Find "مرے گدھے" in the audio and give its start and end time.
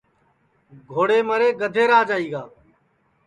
1.27-1.83